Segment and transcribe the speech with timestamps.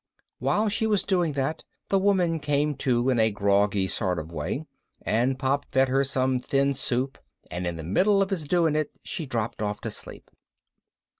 [0.39, 4.65] While she was doing that the woman came to in a groggy sort of way
[5.03, 7.19] and Pop fed her some thin soup
[7.51, 10.31] and in the middle of his doing it she dropped off to sleep.